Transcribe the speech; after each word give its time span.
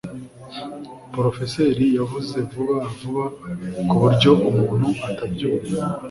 Porofeseri 1.11 1.85
yavuze 1.99 2.35
vuba 2.51 2.77
vuba 2.97 3.25
kuburyo 3.89 4.31
umuntu 4.49 4.87
atabyumva 5.09 5.75